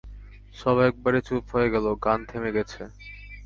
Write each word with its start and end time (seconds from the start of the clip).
সব 0.55 0.75
একেবারে 0.87 1.19
চুপ 1.27 1.43
হয়ে 1.53 1.71
গেল, 1.73 1.85
গান 2.05 2.19
থেমে 2.29 2.51
গেছে। 2.57 2.81